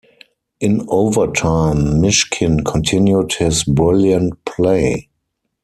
In 0.59 0.83
overtime, 0.87 2.01
Myshkin 2.01 2.65
continued 2.65 3.33
his 3.33 3.63
brilliant 3.63 4.43
play. 4.45 5.09